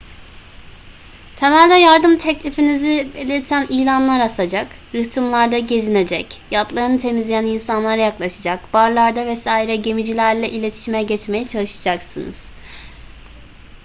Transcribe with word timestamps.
temelde 1.35 1.73
yardım 1.73 2.17
teklifinizi 2.17 3.09
belirten 3.15 3.65
ilanlar 3.69 4.19
asacak 4.19 4.67
rıhtımlarda 4.95 5.59
gezinecek 5.59 6.41
yatlarını 6.51 6.97
temizleyen 6.97 7.45
insanlara 7.45 8.01
yaklaşacak 8.01 8.73
barlarda 8.73 9.33
vs 9.33 9.47
gemicilerle 9.83 10.49
iletişime 10.49 11.03
geçmeye 11.03 11.47
çalışacaksınız 11.47 12.53